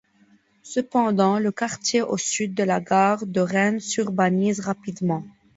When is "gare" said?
2.81-3.27